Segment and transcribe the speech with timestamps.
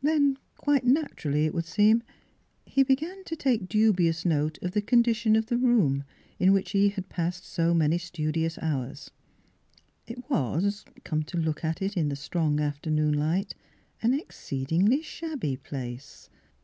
[0.00, 2.04] Then, quite naturally, it would seem,
[2.64, 6.04] he began to take dubious note of the con dition of the room
[6.38, 9.10] in which he had passed so many studious hours.
[10.06, 13.56] It was, come to look at it, in the strong afternoon light,
[14.00, 16.30] an exceedingly shabby place.